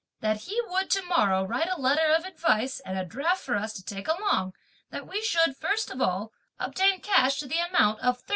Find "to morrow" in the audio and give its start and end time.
0.89-1.43